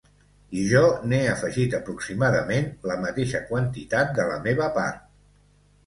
[0.61, 0.79] I jo
[1.11, 5.11] n'he afegit aproximadament la mateixa quantitat de la meva part.